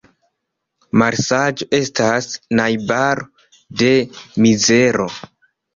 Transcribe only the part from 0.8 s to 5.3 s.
Malsaĝo estas najbaro de mizero.